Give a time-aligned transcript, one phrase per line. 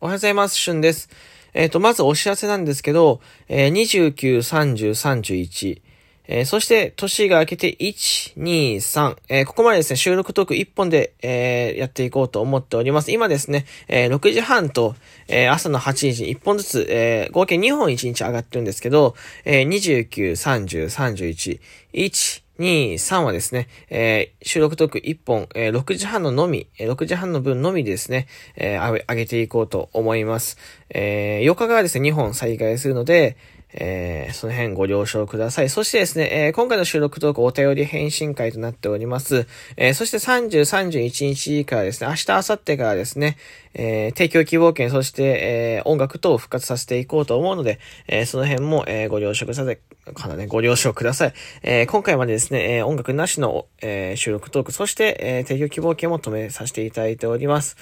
[0.00, 0.56] おはようございます。
[0.56, 1.08] しゅんです。
[1.54, 5.80] えっ、ー、と、まずお知らせなんですけど、えー、29、30、31、
[6.26, 13.12] えー、そして、年が明けて1、2、3、えー、ここまでですね、収録トーク1本で、えー、やっていこうと思っております。
[13.12, 14.96] 今ですね、え、6時半と、
[15.28, 19.14] え、朝の8時に1本ずつ、えー、合計2本1日上がってるんですけど、
[19.44, 21.60] え、29、30、31、
[21.92, 30.56] 1、2、3はですね、えー、収録トーク1本、えー、6時半ののみ、えー、6時半の分のみですね、えー、上げていこうと思います。
[30.90, 33.36] えー、8日がですね、2本再開するので、
[33.76, 35.68] えー、その辺ご了承ください。
[35.68, 39.48] そしてですね、えー、今回の収録トークお便り返信会となっております。
[39.76, 43.36] えー、そして30、31日からですね、明日、明後日からですね、
[43.76, 49.78] え提供希望券、そして、え音楽等を復活させていこうと思うので、えその辺も、えご了承ください。
[50.14, 51.32] かなね、ご了承ください。
[51.64, 57.76] え今回までですね、え音楽なしの、え収録トーク、そして、え提供希望券も止めさせていただいております。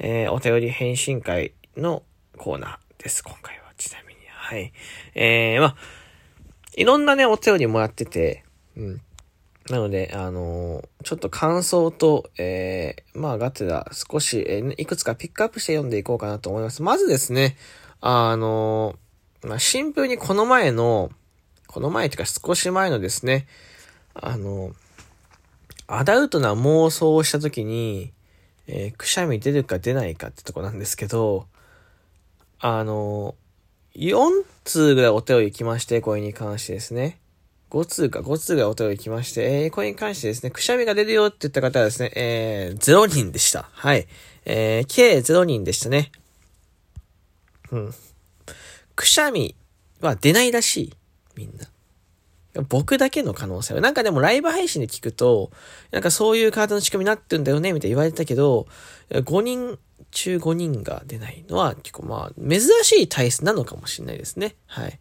[0.00, 2.02] えお便り返信会の
[2.36, 3.65] コーナーです、今回は。
[4.46, 4.72] はい。
[5.16, 5.76] えー、まあ、
[6.76, 8.44] いろんなね、お便りもらってて、
[8.76, 9.00] うん。
[9.68, 16.80] なので、あのー、ちょっと感想と、えー、まあ、ガツラ少し、えー、いくつかピックアップして読んでいこうかなと思います。
[16.80, 17.56] まずですね、
[18.00, 21.10] あのー、まあ、シンプルにこの前の、
[21.66, 23.48] この前というか少し前のですね、
[24.14, 24.70] あの
[25.88, 28.12] アダルトな妄想をしたときに、
[28.68, 31.48] えくしゃみ出るか出ないかってとこなんですけど、
[32.60, 33.34] あの
[33.96, 37.18] 4通ぐらいお便り来まして、これに関してですね。
[37.70, 43.68] 5通か、5通ぐらいお便り来まして、えー、これに関してですね、くしゃみが出るよって言った方はですね、えー、0人でした。
[43.72, 44.06] はい。
[44.44, 46.12] えー、計0人でしたね。
[47.72, 47.94] うん。
[48.94, 49.56] くしゃみ
[50.00, 50.92] は出ないらしい。
[51.34, 51.66] みんな。
[52.62, 53.80] 僕だけの可能性は。
[53.80, 55.50] なんかでもライブ配信で聞くと、
[55.90, 58.66] なんかそういう体の仕組みになってんだよね、みたいに言われてたけど、
[59.10, 59.78] 5人
[60.10, 64.56] 中5人が出ないのは結構まあ、珍しい体質なのかもしれないですね。
[64.66, 64.98] はい。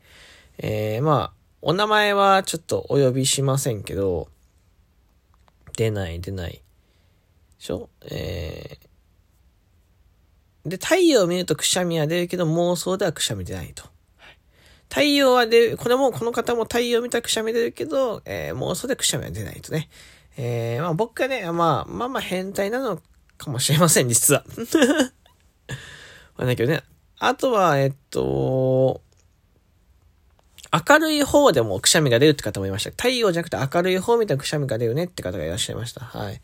[0.58, 4.28] えー、まあ、お名前はちょっとお呼びしませんけど、
[5.78, 6.52] 出ない出ない。
[6.52, 6.62] で
[7.60, 7.90] しょ？
[8.10, 13.95] えー、で、太陽を見るとくしゃみは出るけど、妄想ではくしゃみ出ないと。
[14.96, 19.90] 太陽は出る、これも、この方も太陽見たくしゃみ出るけど、えー、妄想でくしゃみは出ないとね。
[20.38, 23.02] えー、まあ僕がね、まあ、まあまあ変態なの
[23.38, 24.46] かもしれません、実は。
[26.38, 26.82] まあだけどね。
[27.20, 29.02] あとは、えっと、
[30.72, 32.92] 明るい方でもくしゃみが出るって方もいました。
[32.92, 36.06] 太陽じゃなくて明るい方みたくしゃみが出るねって方がいらっしゃいました。
[36.06, 36.36] はい。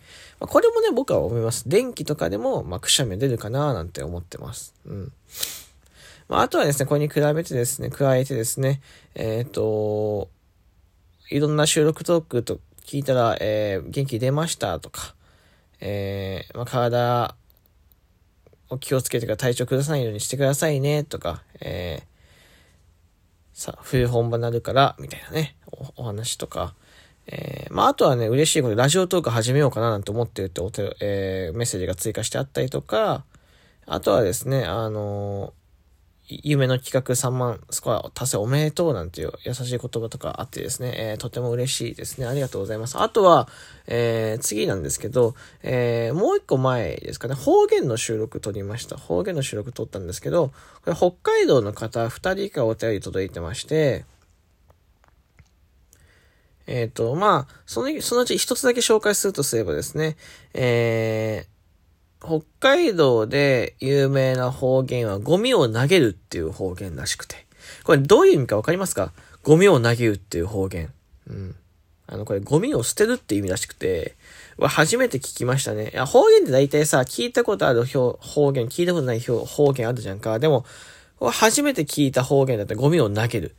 [0.42, 1.70] まあ、これもね、僕は思います。
[1.70, 4.74] 電気とかでも、まあ、くしゃみが出るかななんて思ってます。
[4.86, 5.14] うん。
[6.32, 8.80] まあ、あとはですね、これに比べてですね、加えてですね、
[9.16, 10.30] えっ、ー、と、
[11.30, 15.14] いろんな収録トークと聞いたら、えー、元気出ましたとか、
[15.82, 17.36] えー、まあ、体
[18.70, 22.06] を気をつけてから体調崩さないようにしてくださいね、とか、えー、
[23.52, 25.58] さ、冬本番になるから、みたいなね、
[25.98, 26.76] お話とか、
[27.28, 30.72] えー、まあ、あとはね、嬉しいことで、ラジオトーク始めようかななんて思ってるってお、
[31.02, 33.26] えー、メッセージが追加してあったりとか、
[33.86, 35.54] あとはですね、あの
[36.44, 42.28] 夢の企画3万スコア達成おめでとうなんていう優しい言葉とかあってですね、えー、とても嬉しいですね。
[42.28, 43.00] ありがとうございます。
[43.00, 43.48] あとは、
[43.88, 48.98] えー、次なんですけど、えー、もう一個前ですかね、方言の収録撮りました。
[48.98, 50.50] 方言の収録撮ったんですけど、
[50.84, 54.06] これ北海道の方2人からお便り届いてまして、
[56.68, 60.16] えっ、ー、と、まあ、その、そのうち一つだけ紹介するとすればですね、
[60.54, 61.61] えー、
[62.24, 67.48] 北海道で有名な方言はゴミを投げるっていう方言らしくて。
[67.84, 69.12] これどういう意味かわかりますか？
[69.44, 70.94] ゴミを投げるっていう方言。
[71.28, 71.56] うん。
[72.08, 74.16] あの、これゴミを捨てるって意味らしくて、
[74.60, 75.92] 初めて聞きましたね。
[75.94, 80.38] いや、方言って大体さ、聞いたことある方言、聞いたことない方言あるじゃんか。
[80.38, 80.66] でも、
[81.20, 83.56] 初めて聞いた方言だったらゴミを投げる。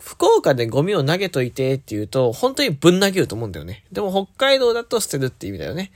[0.00, 3.84] 福岡でゴミを投げといてって言うと、本当にぶん投げると思うんだよね。
[3.92, 5.92] でも北海道だと捨てるって意味だよね。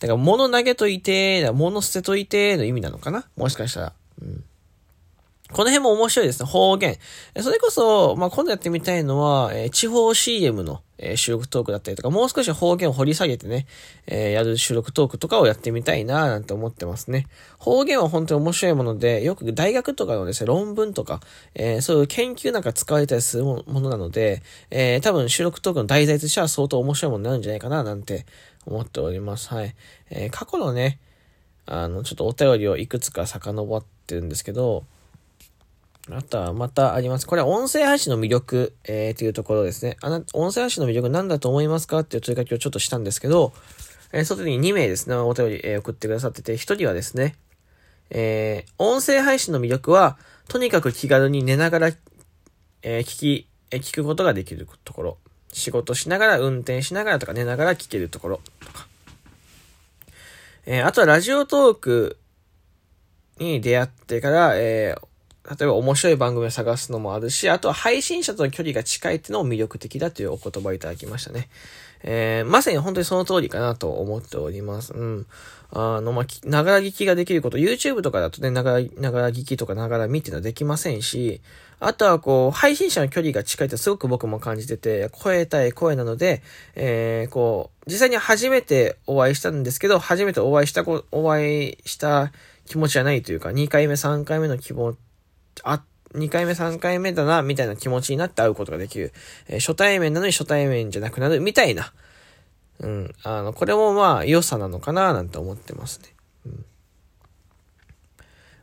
[0.00, 3.28] だから物投げといて、物捨てといての意味なのかな？
[3.36, 3.92] もしかしたら。
[4.22, 4.44] うん。
[5.52, 6.48] この辺も面白いですね。
[6.48, 6.96] 方言。
[7.40, 13.66] それこそ、まあ、今度やってみたいのは、えー、地方 CM の、えー、収録トークだったりとか、もう少し方言を掘り下げてね、
[14.06, 17.26] えー、やる収録トークとかをやってみたいななんて思ってますね。
[17.58, 21.18] 方言は本当に面白いもので、よく大学とかのですね、論文とか、
[21.56, 28.24] えー、そういう研究なんか使われたりするものなので、えー、多分収録トークの題材としては相当面白いものになるんじゃないかななんて
[28.66, 29.48] 思っております。
[29.52, 29.74] はい。
[30.10, 30.98] えー、過去のね、
[31.66, 34.84] あの、ちょっとお便りをいくつか遡ってるんですけど、
[36.10, 37.26] あとはまたあります。
[37.26, 39.96] これは音声配信の魅力、えー、というところですね。
[40.00, 43.52] あな、音声配信の魅力何だと思いますかっていう問いかけをちょっとしたんですけど、
[44.12, 47.36] えー、外に2名ですね、お便り、えー、送ってくださってて、1人はですね、
[48.10, 50.18] えー、音声配信の魅力は、
[50.48, 51.92] とにかく気軽に寝ながら、
[52.82, 55.18] えー、聞き、えー、聞くことができるところ。
[55.52, 58.86] 仕事しながら、運転しながらとか寝ながら聞けるところとか。
[60.66, 62.18] えー、あとはラジオトーク
[63.38, 71.48] に出会ってから、えー、例えば面白い番組を探すのもあるし、あとは配信者との距離が近いっていうのも魅力的だというお言葉をいただきましたね。
[72.02, 74.92] えー、まさに本当にその通りかなと思っております。
[74.92, 75.26] うん。
[75.72, 81.40] あの、ま、ながら聞きができること、YouTube とかだとね、ながら、ながら聞きとかながら見っていうのはできませんし、
[81.78, 86.42] あとはこう、配信者の距離が近いってすごく僕も感じてて、声対声なので、
[86.74, 92.32] えー、こう、実際に初めてお会いしたんですけど、初めてお会いしたこ、お会いした
[92.66, 94.96] 気持ちじゃないというか、2回目、3回目の希望、
[95.62, 95.82] あっ、
[96.14, 99.12] 2回目、3回目だな、みたいな気持ちになって会うことができる。
[99.48, 101.92] えー、初対面なのに初対面じゃなくなる、みたいな。
[102.80, 103.14] うん。
[103.22, 106.08] あの、これもまあ、良さなのかな、なんて思ってますね。
[106.46, 106.64] うん。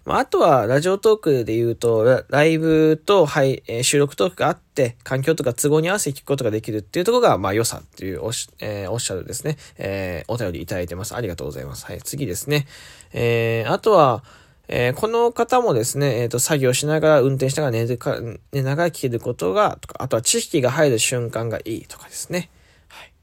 [0.05, 9.57] まあ、あとは、ラジオトークで言うと、ライブと、はい、えー、収録トークがあって、環境とか都合に合わせて聞くことができるっていうところが、まあ、良さっていうおし、えー、おっしゃるですね。
[9.77, 11.15] えー、お便りいただいてます。
[11.15, 11.85] ありがとうございます。
[11.85, 12.67] はい、次ですね。
[13.13, 14.23] えー、あとは、
[14.69, 18.17] えー、この方もですね、えっ、ー、と、作業しながら、運転しながら寝てか、
[18.51, 22.49] 寝ながら聞けることが、とか、あとは知識が入る瞬間がいいとかですね。
[22.89, 23.13] はい。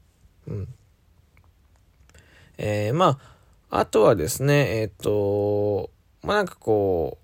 [0.49, 0.69] うん。
[2.57, 3.19] えー、ま
[3.71, 5.91] あ、あとはですね、えっ、と、
[6.23, 7.24] まあ、なんかこう、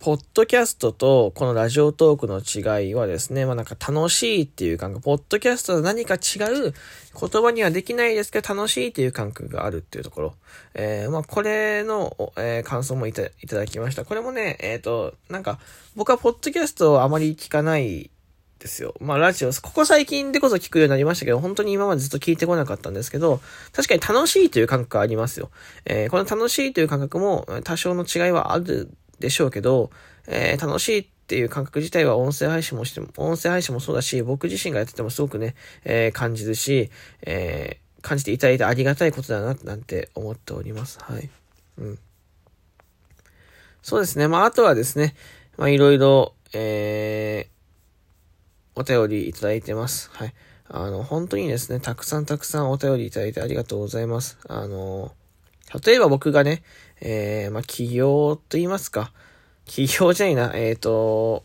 [0.00, 6.72] ポッドキャストとこのラジオトークの違いはですね、まあなんか楽しいっていう感覚、ポッドキャストと何か違う
[7.20, 10.34] 言葉にはできないですけど楽しいっていう感覚があるっていうところ。
[10.74, 14.04] えー、まあこれの、えー、感想もいただきました。
[14.04, 15.58] これもね、えっ、ー、と、なんか
[15.96, 18.12] 僕はポッドキャストをあまり聞かない
[18.60, 18.94] ですよ。
[19.00, 23.40] まあラジオ、ここ最近でこそ聞くようになりましたけど、本当に今までずっと聞いてこなかったんですけど、
[23.72, 25.50] 確かに楽しいという感覚ありますよ。
[25.86, 29.90] えー、この楽しいという感覚も多少の違いはあるでしょうけど、
[30.26, 35.54] えー、楽しいっていう感覚自体は音声配信もしても、音声配信もそうだし、僕自身がやっててもすごくね、
[35.84, 36.90] えー、感じるし、
[37.22, 40.98] えー、感じていただいてありがたいことだな、なんて思っております。
[41.02, 41.28] はい。
[41.78, 41.98] うん。
[43.82, 44.28] そうですね。
[44.28, 45.14] まあ、あとはですね、
[45.56, 50.10] まあ、いろいろ、えー、お便りいただいてます。
[50.12, 50.34] はい。
[50.70, 54.38] あの、本当にですね、たくさんたくさんお便りいただいてありがとうございます。
[54.48, 55.12] あの、
[55.84, 56.62] 例えば僕がね、
[57.00, 59.12] えー、まあ、企業と言いますか、
[59.66, 61.44] 企業じゃないな、えっ、ー、と、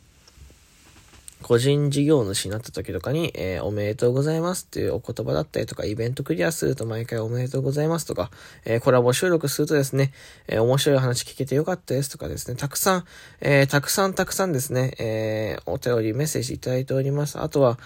[1.44, 8.32] 個人事業主になった時とかに、えー、おめでとうございますっていうお言葉だったりとか、イベントクリアすると毎回おめでとうございますとか、
[8.66, 10.14] えー、コラボ収録するとですね、
[10.48, 13.06] えー、面白い話聞けてよかったですとかですね、たくさん、
[13.42, 17.40] えたくさんたくさんですね、えお便り、メッセージいただいております。
[17.40, 17.78] あとは、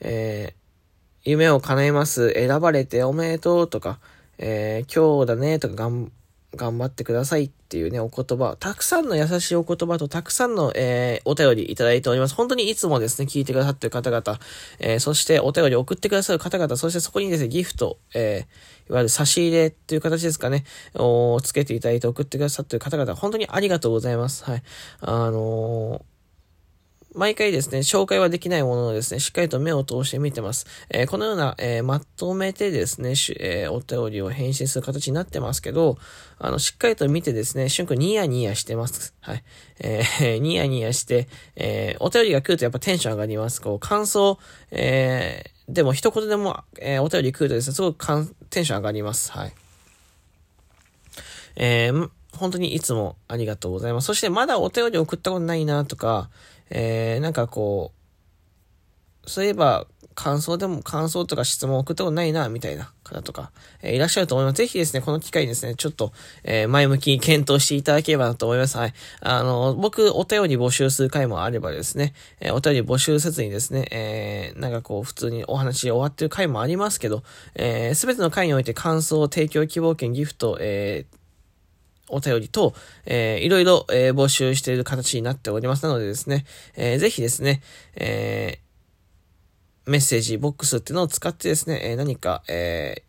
[0.00, 0.54] え
[1.24, 4.00] 夢を叶えます、選ばれておめでとうとか、
[4.38, 6.12] え今日だねとか、がん、
[6.54, 12.34] 頑張ってくださいっていうね、お言葉、たくさんの優しいお言葉とたくさんの、えー、お便りいただいております。
[12.34, 14.38] 本当にいつもですね、聞いてくださってる方々、
[14.78, 18.46] えー、そしてお便り送ってくださる方々、そしてそこにですね、ギフト、え、
[18.90, 20.64] いわゆる差し入れっていう形ですかね、
[20.94, 24.44] をつけていただいて送ってくださってる方々、本当にありがとうございます。
[24.44, 24.62] はい。
[25.00, 26.04] あの
[27.14, 30.66] 毎回ですね、紹介はできないものをですね、しっかりと目を通して見てます。
[30.88, 35.98] えー、このような、えー、まとめてですね、えー、お便りを返信する形になってますけど、
[36.38, 39.14] あの、しっかりと見てですね、しゅんくんニヤニヤしてます。
[39.20, 39.44] はい。
[39.80, 43.60] えー、ニヤニヤして、えお便りが来るとやっぱテンション上がります。
[43.60, 44.38] こう、感想、
[44.70, 48.06] えでも一言でも、えお便り来るとですね、すごく
[48.48, 49.32] テンション上がります。
[49.32, 49.52] はい。
[51.56, 51.92] え
[52.36, 54.06] 本当にいつもありがとうございます。
[54.06, 56.30] そしてまだお便り送ったことないなとか、
[56.72, 57.92] えー、なんかこ
[59.26, 63.50] う、そういえば、感想でも、感想とか質問送ったことないな、みたいな方とか、
[63.82, 64.58] えー、いらっしゃると思います。
[64.58, 66.12] ぜひですね、この機会にですね、ちょっと、
[66.44, 68.76] えー、前向きに検討していただければなと思います。
[68.76, 68.94] はい。
[69.20, 77.22] あの、僕、お便り募集する回もあればですね、えー、お便り募集せずにですね、え、なんかこう、普通にお話終わってる回もありますけど、
[77.54, 81.21] えすべての回において感想、提供希望券、ギフト、えー、
[82.12, 82.74] お便りと、
[83.06, 86.44] えー、いろいろ、えー、募集している形になっておりますのでですね、
[86.76, 87.62] えー、ぜひですね、
[87.96, 93.02] えー、メッセージボックスっていうのを使ってですね、え、何か、え、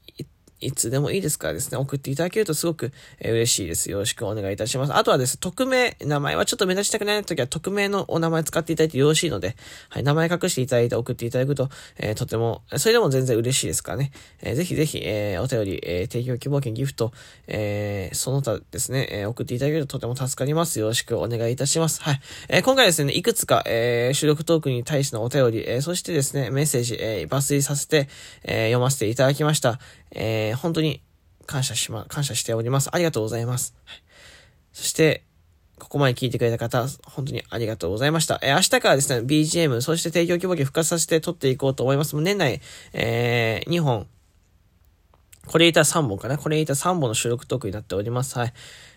[0.66, 3.92] いつでもいいですからですね、送っていただけるとすごく、え、嬉しいです。
[3.92, 4.94] よろしくお願いいたします。
[4.94, 9.56] あとはですね、匿名、名前はちょっと目立ちたくないときは匿名のお名前使っていただいてよろしいので、
[9.90, 14.12] はい、名前隠していただいて送っていただくと、えー、とても、それでも全然嬉しいですからね。
[14.42, 17.12] えー、ぜひぜひ、えー、お便り、えー、提供希望券ギフト、
[17.48, 20.80] えー、その他ですね、えー、送っていただけるととても助かります。
[20.80, 22.02] よろしくお願いいたします。
[22.02, 22.22] はい。
[22.50, 28.08] えー、今回ですね、いくつか、えー、収録トークに対してのお便り、えー、そしてですね、メッセージ、えー、抜粋させて、
[28.44, 29.80] えー、読ませていただきました。
[30.16, 31.02] えー、本当に、
[31.46, 32.90] 感謝しま、感謝しております。
[32.94, 33.76] ありがとうございます。
[34.72, 35.24] そして、
[35.80, 38.40] ここまで聞いてくれた方、本当にありがとうございました。
[38.42, 42.16] えー明日からですね、BGM、そして提供希望機復活させて撮っていこうと思います。
[42.16, 42.62] もう年内、
[42.94, 44.08] えー、2本、
[45.54, 46.40] これ入れた3本かな？
[46.40, 48.40] これ入れた3本の収録トークになっております。
[48.40, 48.54] はい。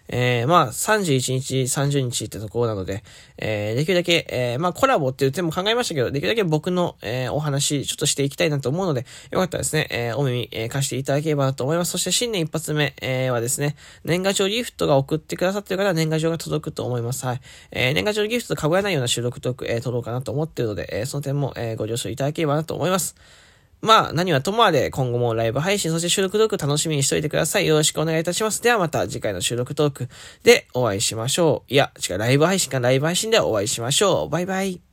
[0.08, 3.04] えー、まあ、31日、30日ってところなので、
[3.36, 11.90] えー、できるだけ、えー、まあ、コラボっていう手も考えましたけど、できるだけ僕の、えー、お話、ちょっとしていきたいなと思うので、よかったらですね、えー、お耳、えー、貸していただければなと思います。
[11.90, 17.26] そして、新年一発目、えー、はですね、年賀状ギフトが送ってくださってる方は年賀状が届くと思います。
[17.26, 17.40] はい。
[17.70, 23.14] えー、年賀状ギフトと被らないような収録トーク、えー、撮ろうかなと思ってるので、えー、その点も、えー、ご了承いただければなと思います。
[23.82, 27.66] まあ、何はともあれ、今後もライブ配信、そして収録トーク楽しみにしといてください。
[27.66, 28.62] よろしくお願いいたします。
[28.62, 30.08] ではまた次回の収録トーク
[30.42, 31.72] でお会いしましょう。
[31.72, 34.28] いや、違う、ライブ配信か、ライブ配信でお会いしましょう。
[34.28, 34.85] バイバイ。